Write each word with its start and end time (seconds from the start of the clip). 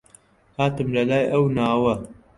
هاتم 0.57 0.87
لە 0.95 1.03
لای 1.09 1.23
ئەو 1.31 1.43
ناوە 1.57 1.93